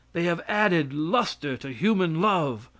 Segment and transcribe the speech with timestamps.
[0.13, 2.69] They have added luster to human love.